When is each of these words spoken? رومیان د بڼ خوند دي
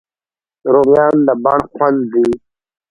رومیان 0.73 1.15
د 1.27 1.29
بڼ 1.43 1.59
خوند 1.71 1.99
دي 2.13 2.27